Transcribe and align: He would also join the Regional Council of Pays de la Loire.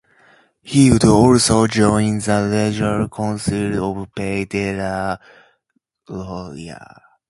He 0.63 0.89
would 0.89 1.03
also 1.05 1.67
join 1.67 2.17
the 2.17 2.49
Regional 2.51 3.07
Council 3.07 4.01
of 4.01 4.15
Pays 4.15 4.47
de 4.47 4.75
la 4.75 5.17
Loire. 6.09 6.99